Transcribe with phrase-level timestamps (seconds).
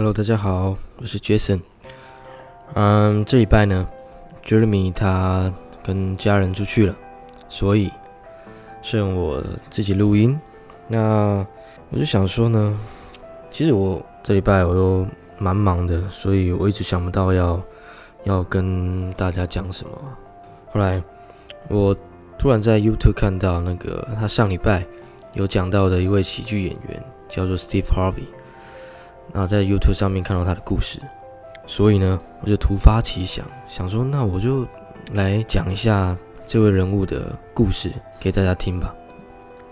[0.00, 1.60] Hello，大家好，我是 Jason。
[2.72, 3.86] 嗯，这礼拜呢
[4.46, 6.96] ，Jeremy 他跟家人出去了，
[7.50, 7.90] 所以
[8.80, 10.40] 剩我自己录音。
[10.88, 11.46] 那
[11.90, 12.80] 我就想说呢，
[13.50, 17.62] 其实我这礼拜我都蛮忙的，所以我一直想不到要
[18.24, 19.92] 要跟大家讲什么。
[20.72, 21.02] 后来
[21.68, 21.94] 我
[22.38, 24.82] 突然在 YouTube 看到那个他上礼拜
[25.34, 28.24] 有讲到的一位喜剧演员，叫做 Steve Harvey。
[29.32, 31.00] 那在 YouTube 上面看到他的故事，
[31.66, 34.66] 所以呢，我就突发奇想，想说，那我就
[35.12, 38.94] 来讲一下这位人物的故事给大家听吧。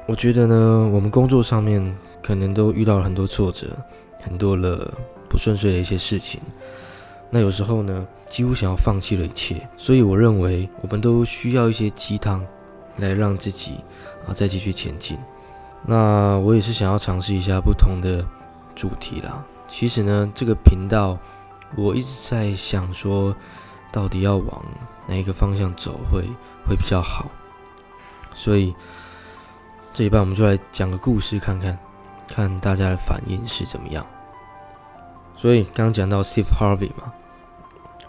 [0.06, 3.66] 我觉得呢，我们工作上面可能都遇到了很多挫折，
[4.22, 4.92] 很多了
[5.28, 6.40] 不顺遂的一些事情。
[7.28, 9.68] 那有时候呢，几乎想要放弃了一切。
[9.76, 12.46] 所以我认为，我们都需要一些鸡汤，
[12.96, 13.72] 来让自己
[14.26, 15.18] 啊再继续前进。
[15.84, 18.24] 那我也是想要尝试一下不同的。
[18.78, 21.18] 主题啦，其实呢，这个频道
[21.74, 23.34] 我一直在想说，
[23.90, 24.64] 到底要往
[25.08, 26.22] 哪一个方向走会
[26.64, 27.26] 会比较好，
[28.34, 28.72] 所以
[29.92, 31.76] 这一半我们就来讲个故事看看，
[32.28, 34.06] 看大家的反应是怎么样。
[35.36, 37.12] 所以刚讲到 Steve Harvey 嘛，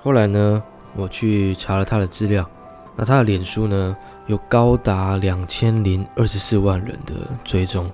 [0.04, 0.62] 后来呢，
[0.96, 2.48] 我去查了他的资料，
[2.96, 7.92] 那他的脸书呢有高达两千零二十四万人的追踪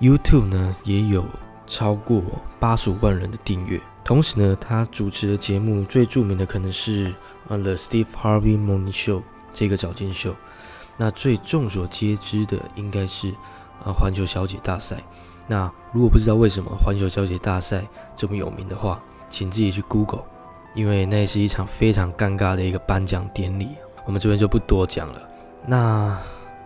[0.00, 1.26] ，YouTube 呢也有。
[1.70, 2.20] 超过
[2.58, 3.80] 八十五万人的订阅。
[4.04, 7.06] 同时呢，他主持的节目最著名的可能是
[7.46, 9.18] 《The Steve Harvey Morning Show》
[9.52, 10.34] 这个早间秀。
[10.96, 13.30] 那最众所皆知的应该是
[13.84, 14.96] 啊环球小姐大赛。
[15.46, 20.24] 那如果不知道为什么环球小姐大赛这么有名的话，请自己去 Google，
[20.74, 23.68] 因为那是一场非常尴尬的一个颁奖典礼。
[24.04, 25.22] 我们这边就不多讲了。
[25.64, 26.18] 那。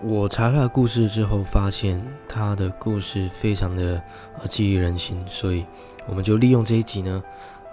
[0.06, 4.02] 我查他的故事之后，发现他的故事非常的
[4.38, 5.64] 呃记忆人心，所以
[6.06, 7.24] 我们就利用这一集呢，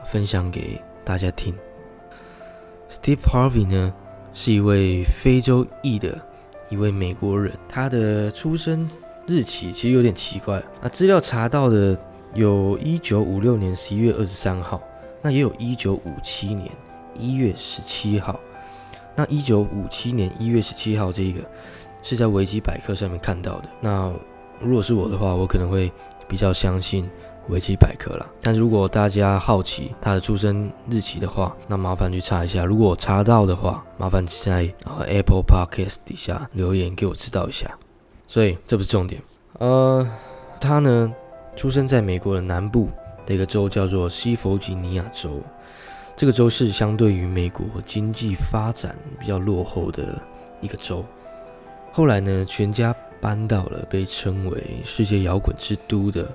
[0.05, 1.53] 分享给大家听。
[2.89, 3.93] Steve Harvey 呢
[4.33, 6.17] 是一位非洲裔的
[6.69, 8.89] 一位美国人，他的出生
[9.27, 11.97] 日期其实有点奇怪，那资料查到的
[12.33, 14.81] 有一九五六年十一月二十三号，
[15.21, 16.71] 那也有一九五七年
[17.13, 18.39] 一月十七号，
[19.17, 21.41] 那一九五七年一月十七号这个。
[22.01, 23.69] 是在维基百科上面看到的。
[23.79, 24.11] 那
[24.59, 25.91] 如果是我的话，我可能会
[26.27, 27.09] 比较相信
[27.49, 28.25] 维基百科啦。
[28.41, 32.63] 但如果大家好奇他的出生日期的话，那麻烦去查一下。
[32.63, 37.77] 如果查到的话，麻烦在呃 Apple Podcast 底下留言给我知道一下。
[38.27, 39.21] 所以这不是重点。
[39.59, 40.07] 呃，
[40.59, 41.13] 他呢
[41.55, 42.87] 出生在美国的南部
[43.25, 45.41] 的一个州，叫做西弗吉尼亚州。
[46.15, 50.21] 这个州是相对于美国经济发展比较落后的
[50.61, 51.03] 一个州。
[51.93, 56.25] 后来呢，全家搬到了被称为世界摇滚之都的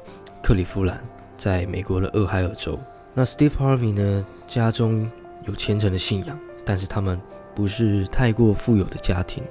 [0.42, 1.02] 克利夫兰，
[1.38, 2.78] 在美国的俄亥俄州。
[3.14, 5.10] 那 Steve Harvey 呢，家中
[5.46, 7.18] 有虔诚的信仰，但是他们
[7.54, 9.42] 不是太过富有的家庭。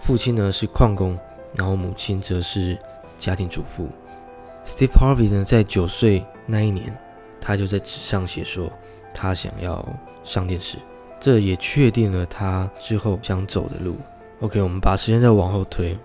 [0.00, 1.18] 父亲呢是矿工，
[1.54, 2.78] 然后母亲则是
[3.18, 3.86] 家庭主妇。
[4.64, 6.96] Steve Harvey 呢，在九岁那一年，
[7.38, 8.72] 他就在纸上写说，
[9.12, 9.86] 他想要
[10.24, 10.78] 上电视，
[11.20, 13.94] 这也确定了他之后想走的路。
[14.40, 15.98] OK，我们把时间再往后推。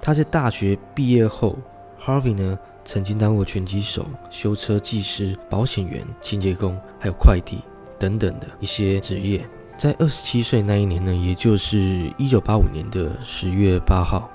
[0.00, 1.58] 他在大学毕业后
[2.00, 7.58] ，Harvey 呢曾经当过拳击手、修车技师、保险员、清洁工，还有快递
[7.98, 9.44] 等等的一些职业。
[9.76, 11.78] 在二十七岁那一年呢，也就是
[12.16, 14.30] 一九八五年的十月八号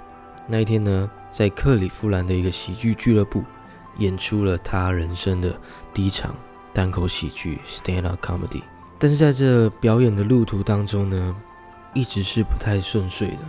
[0.48, 3.42] 那一天呢，在克里夫兰的一个喜剧俱乐部
[4.00, 5.56] 演出了他人生的
[5.94, 6.36] 第一场
[6.74, 8.64] 单口喜剧 Stand Up Comedy。
[9.00, 11.36] 但是在这表演的路途当中呢，
[11.96, 13.40] 一直是不太顺遂的。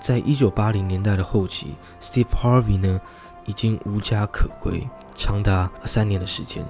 [0.00, 2.98] 在一九八零年代的后期，Steve Harvey 呢
[3.44, 6.64] 已经无家可归，长达三年的时间。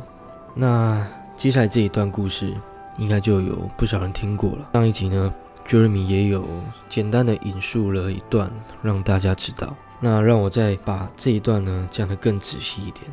[0.53, 2.53] 那接下来这一段故事，
[2.99, 4.69] 应该就有不少人听过了。
[4.73, 5.33] 上一集呢
[5.65, 6.45] ，Jeremy 也有
[6.89, 8.51] 简单的引述了一段，
[8.83, 9.77] 让大家知道。
[10.01, 13.07] 那让我再把这一段呢讲得更仔细一点。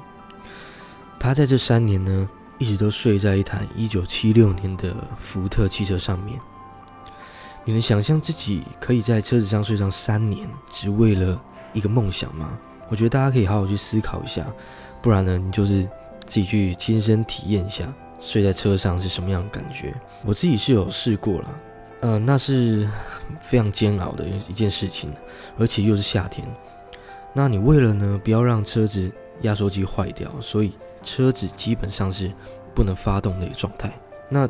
[1.20, 6.40] 他在这三年呢，一直都睡在一台一九七六年的福特汽车上面。
[7.68, 11.38] 你能想象自己可以在车子上睡上三年，只为了
[11.74, 12.58] 一个梦想吗？
[12.88, 14.48] 我觉得大家可以好好去思考一下，
[15.02, 15.84] 不然呢，你就是
[16.26, 19.94] 自己去亲身体验一下睡在车上是什么样的感觉。
[20.24, 21.50] 我自己是有试过了，
[22.00, 22.90] 呃，那是
[23.42, 25.14] 非常煎熬的一件事情，
[25.60, 26.48] 而且又是夏天。
[27.34, 29.12] 那你为了呢，不要让车子
[29.42, 30.72] 压缩机坏掉，所以
[31.04, 32.32] 车子基本上是
[32.74, 33.92] 不能发动的一个状态。
[34.30, 34.48] 那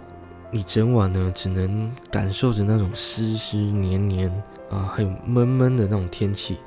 [0.50, 4.30] 你整晚呢，只能感受着那种湿湿黏黏
[4.70, 6.58] 啊，还有闷闷的那种天气，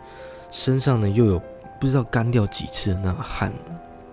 [0.51, 1.41] 身上呢又有
[1.81, 3.53] 不知道干掉几次的那个汗，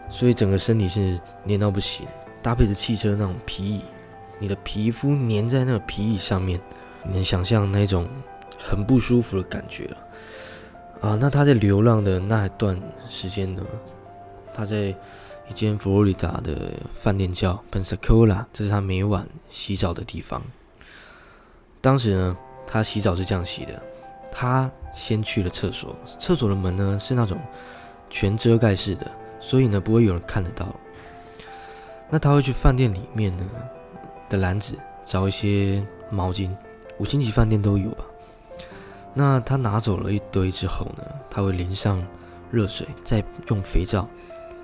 [0.10, 2.08] 所以整个身体是黏到不行，
[2.42, 3.82] 搭配着汽车那种皮椅，
[4.40, 6.60] 你的皮肤粘在那个皮椅上面，
[7.04, 8.08] 你能想象那种
[8.58, 9.98] 很不舒服的感觉了。
[11.02, 13.62] 啊，那他在流浪的那一段时间呢，
[14.54, 14.96] 他在
[15.50, 20.42] 一间佛罗里达的饭店叫 Pensacola，这是他每晚洗澡的地方。
[21.82, 23.82] 当时呢，他洗澡是这样洗的：
[24.32, 27.40] 他先去了厕所，厕所的门呢是那种
[28.10, 29.10] 全遮盖式的，
[29.40, 30.68] 所以呢不会有人看得到。
[32.10, 33.46] 那他会去饭店里面呢
[34.30, 36.50] 的篮子找一些毛巾，
[36.98, 38.04] 五星级饭店都有吧。
[39.14, 42.06] 那他拿走了一堆之后呢，他会淋上
[42.52, 44.08] 热水，再用肥皂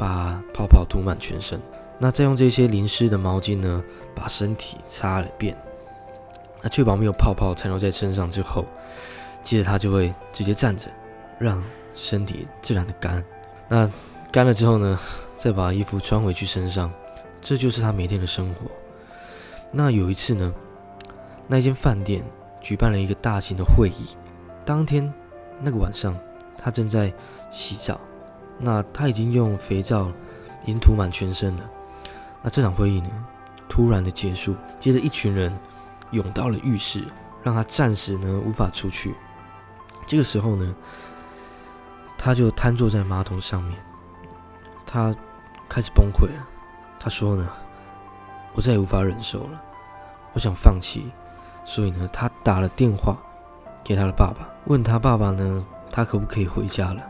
[0.04, 1.58] 把泡泡涂满全身。
[1.98, 3.82] 那再用这些淋湿的毛巾呢，
[4.14, 5.58] 把身体擦了遍。
[6.62, 8.66] 那确保没有泡泡残留在身上之后，
[9.42, 10.90] 接着他就会直接站着，
[11.40, 11.64] 让
[11.96, 13.24] 身体自然的干。
[13.70, 13.90] 那
[14.30, 15.00] 干了之后呢，
[15.38, 16.92] 再把衣服穿回去身上。
[17.40, 18.70] 这就是他每天的生活。
[19.72, 20.54] 那有一次呢，
[21.48, 22.22] 那间饭店
[22.60, 24.18] 举办了一个大型的会议。
[24.66, 25.14] 当天
[25.62, 26.18] 那个晚上，
[26.58, 27.14] 他正在
[27.52, 28.02] 洗澡。
[28.58, 30.10] 那他已经用肥皂
[30.64, 31.70] 已经涂满全身了。
[32.42, 33.10] 那这场会议呢，
[33.68, 34.56] 突然的结束。
[34.80, 35.58] 接着一群人
[36.12, 37.04] 涌到了浴室，
[37.42, 39.16] 让他暂时呢无法出去。
[40.06, 40.76] 这个时候呢，
[42.18, 43.78] 他就瘫坐在马桶上面，
[44.86, 45.16] 他
[45.70, 46.48] 开始崩溃了。
[47.00, 47.50] 他说呢，
[48.54, 49.62] 我再也无法忍受了，
[50.34, 51.12] 我想放弃，
[51.66, 53.18] 所以呢，他打了电话
[53.84, 57.02] 给他的爸爸，问他爸爸呢，他可不可以回家了？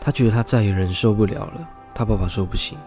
[0.00, 1.68] 他觉得他再也忍受不了了。
[1.94, 2.78] 他爸爸说不行，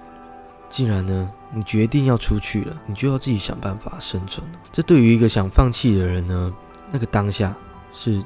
[0.69, 4.59] 既然呢，你决定要出去了，你就要自己想办法生存了。
[4.71, 6.53] 这对于一个想放弃的人呢，
[6.89, 7.53] 那个当下
[7.91, 8.23] 是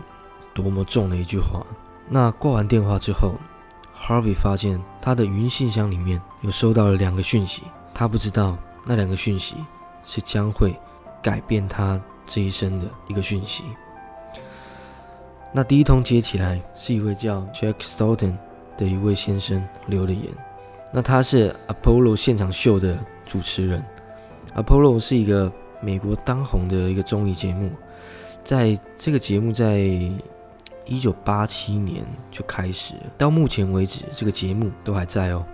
[0.53, 1.65] 多么重的一句话。
[2.07, 3.33] 那挂完电话之后
[3.99, 7.63] ，Harvey 发现他的云信箱里面有收到了两个讯息。
[7.93, 9.55] 他不知道那两个讯息
[10.05, 10.75] 是将会
[11.23, 13.63] 改变他这一生的一个讯息。
[15.51, 18.35] 那第一通接起来是一位叫 Jack Stoughton
[18.77, 20.31] 的一位先生留的言。
[20.91, 23.83] 那他是 Apollo 现场秀的主持人。
[24.55, 25.51] Apollo 是一个
[25.81, 27.71] 美国当红的一个综艺节目，
[28.43, 29.79] 在这个节目在
[30.85, 35.45] 一九八七年就开始，到目前为止这个节目都还在哦，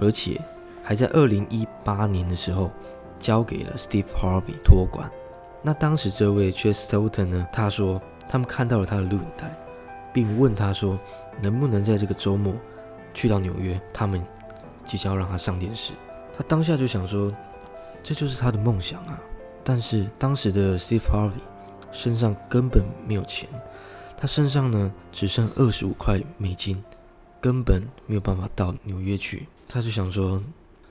[0.00, 0.40] 而且。
[0.82, 2.68] 还在二零一八年的时候，
[3.20, 5.08] 交给了 Steve Harvey 托管。
[5.62, 9.54] 那当时这位 Chris Totten 呢，他说他们看到了他的录影带，
[10.12, 10.98] 并问他说
[11.40, 12.54] 能不能在这个周末
[13.14, 14.24] 去到纽约，他们
[14.84, 15.92] 即将要让他上电视。
[16.36, 17.32] 他当下就想说，
[18.02, 19.20] 这就是他的梦想啊！
[19.62, 21.32] 但是当时的 Steve Harvey
[21.92, 23.48] 身上根本没有钱，
[24.16, 26.82] 他身上呢只剩二十五块美金，
[27.40, 29.46] 根本没有办法到纽约去。
[29.68, 30.42] 他就想说。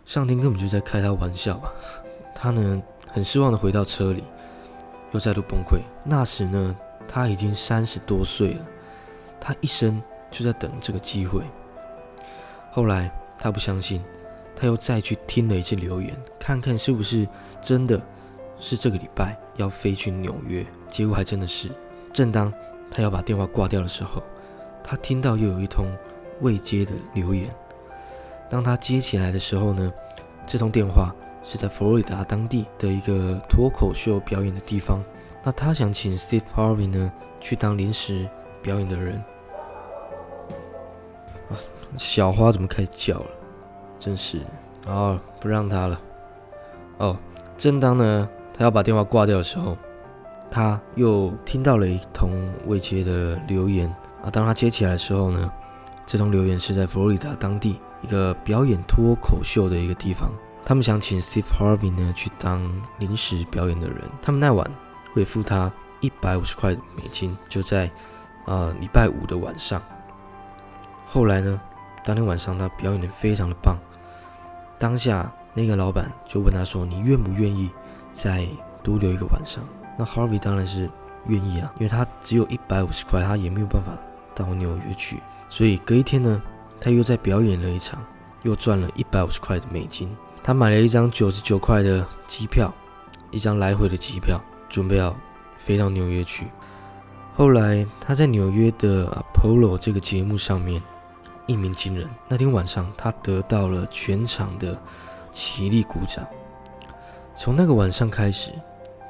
[0.05, 1.71] 上天根本就在开他玩笑吧？
[2.33, 2.81] 他呢，
[3.13, 4.23] 很失望的回到车里，
[5.11, 5.81] 又再度崩溃。
[6.03, 6.75] 那时呢，
[7.07, 8.65] 他已经三十多岁了，
[9.39, 11.43] 他一生就在等这个机会。
[12.71, 14.03] 后来他不相信，
[14.55, 17.27] 他又再去听了一次留言，看看是不是
[17.61, 17.99] 真的
[18.59, 20.65] 是这个礼拜要飞去纽约。
[20.89, 21.69] 结果还真的是。
[22.11, 22.51] 正当
[22.91, 24.21] 他要把电话挂掉的时候，
[24.83, 25.85] 他听到又有一通
[26.41, 27.49] 未接的留言。
[28.49, 29.93] 当他接起来的时候呢，
[30.47, 31.13] 这通电话
[31.43, 35.03] 是在佛罗里达当地的一个脱口秀表演的地方。
[35.43, 38.27] 那他想请 Steve Harvey 呢去当临时
[38.61, 39.23] 表演的人。
[41.95, 43.27] 小花怎么开始叫了？
[43.99, 44.45] 真是的，
[44.87, 45.99] 哦，不让他了。
[46.97, 47.17] 哦，
[47.57, 49.77] 正当呢他要把电话挂掉的时候，
[50.49, 52.31] 他又听到了一通
[52.65, 53.87] 未接的留言。
[54.23, 55.51] 啊，当他接起来的时候呢，
[56.05, 57.79] 这通留言是在佛罗里达当地。
[58.01, 60.31] 一个表演脱口秀的一个地方，
[60.65, 62.61] 他们想请 Steve Harvey 呢去当
[62.97, 63.97] 临时表演的人。
[64.21, 64.65] 他们那晚
[65.13, 65.69] 会付他
[65.99, 67.91] 一百五十块美金，就在
[68.45, 69.81] 啊礼拜五的晚上。
[71.05, 71.59] 后来呢，
[72.09, 73.77] 当天晚上他表演的非常的棒。
[74.79, 77.69] 当下那个老板就问他说：“你愿不愿意
[78.13, 78.47] 再
[78.81, 79.63] 多留一个晚上？”
[79.95, 80.89] 那 Harvey 当然是
[81.27, 83.91] 愿意啊，因为他只有一百五十块，他也没有办法
[84.33, 85.19] 到纽约去。
[85.49, 86.41] 所以隔一天呢。
[86.81, 88.01] 他又在表演了一场，
[88.43, 90.09] 又赚了一百五十块的美金。
[90.41, 92.73] 他买了一张九十九块的机票，
[93.31, 95.13] 一张来回的机票，准备要
[95.57, 96.47] 飞到纽约去。
[97.35, 100.81] 后来他在纽约的 Apollo 这个节目上面
[101.49, 102.07] 一鸣惊人。
[102.27, 104.79] 那天晚上，他得到了全场的
[105.31, 106.23] 起立鼓掌。
[107.35, 108.51] 从那个晚上开始，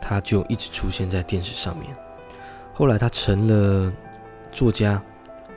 [0.01, 1.93] 他就一直出现在电视上面。
[2.73, 3.91] 后来他成了
[4.53, 5.03] 作家，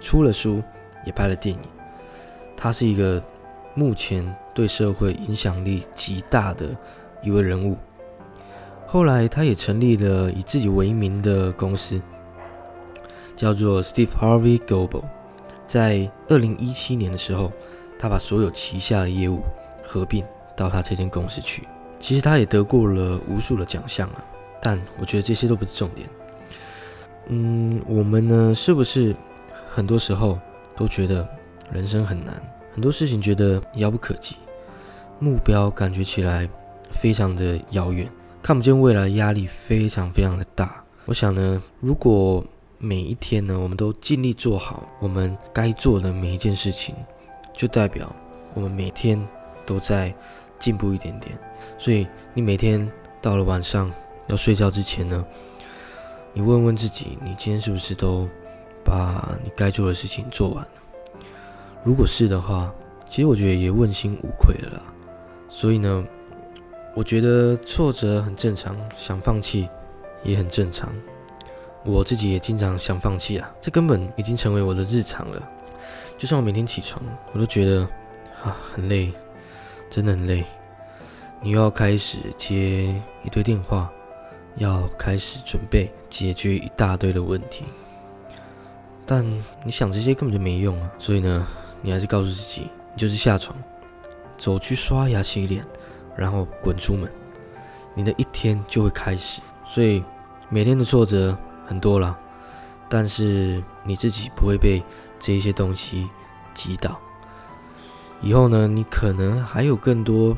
[0.01, 0.61] 出了书，
[1.07, 1.63] 也拍了电影。
[2.57, 3.23] 他是一个
[3.77, 6.77] 目前对社会影响力极大的
[7.23, 7.79] 一位人物。
[8.89, 12.03] 后来，他也成立了以自己为名的公司，
[13.37, 15.05] 叫做 Steve Harvey Global。
[15.73, 17.51] 在二零一七年的时候，
[17.99, 19.41] 他把所有旗下的业务
[19.83, 20.23] 合并
[20.55, 21.67] 到他这间公司去。
[21.99, 24.23] 其实，他也得过了无数的奖项啊，
[24.61, 26.07] 但我觉得这些都不是重点。
[27.29, 29.17] 嗯，我们呢，是不是
[29.75, 30.39] 很多时候
[30.77, 31.27] 都觉得
[31.73, 32.35] 人生很难，
[32.75, 34.37] 很多事情觉得遥不可及，
[35.19, 36.47] 目标感觉起来
[36.91, 38.07] 非常的遥远？
[38.43, 40.85] 看不见未来，压力非常非常的大。
[41.07, 42.45] 我想呢，如果
[42.85, 46.97] 每一天呢，我们都尽力做好我们该做的每一件事情，
[47.53, 48.13] 就代表
[48.55, 49.25] 我们每天
[49.65, 50.13] 都在
[50.59, 51.39] 进步一点点。
[51.79, 53.89] 所以，你每天到了晚上
[54.27, 55.25] 要睡觉之前呢，
[56.33, 58.29] 你问问自己，你今天是不是都
[58.85, 60.71] 把你该做的事情做完了？
[61.85, 62.75] 如果是的话，
[63.09, 64.83] 其实我觉得也问心无愧了。
[65.49, 66.05] 所以呢。
[66.95, 69.67] 我觉得挫折很正常，想放弃
[70.25, 70.93] 也很正常。
[71.85, 75.43] 我自己也经常想放弃啊，这根本已经成为我的日常了。
[76.17, 77.83] 就算我每天起床，我都觉得
[78.43, 79.13] 啊很累，
[79.91, 80.45] 真的很累。
[81.41, 83.91] 你又要开始接一堆电话，
[84.57, 87.65] 要开始准备解决一大堆的问题，
[89.05, 89.25] 但
[89.65, 90.91] 你想这些根本就没用啊。
[90.99, 91.47] 所以呢，
[91.81, 93.57] 你还是告诉自己，你就是下床，
[94.37, 95.65] 走去刷牙洗脸。
[96.15, 97.11] 然后滚出门，
[97.95, 99.41] 你的一天就会开始。
[99.65, 100.05] 所以
[100.51, 101.35] 每天的挫折
[101.67, 102.19] 很多了，
[102.89, 104.83] 但是你自己不会被
[105.19, 106.09] 这一些东西
[106.55, 107.01] 击倒。
[108.21, 110.37] 以后呢，你可能还有更多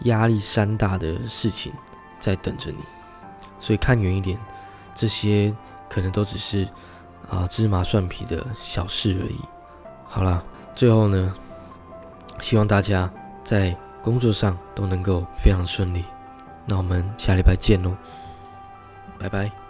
[0.00, 1.72] 压力山大的事情
[2.20, 2.78] 在等着你。
[3.60, 4.38] 所以看远一点，
[4.94, 5.54] 这些
[5.88, 6.68] 可能都只是
[7.30, 9.40] 啊芝麻蒜皮的小事而已。
[10.04, 11.34] 好了，最后呢，
[12.40, 13.10] 希望大家
[13.42, 13.76] 在。
[14.04, 16.04] 工作上都能够非常顺利，
[16.66, 17.96] 那我们下礼拜见喽，
[19.18, 19.63] 拜拜。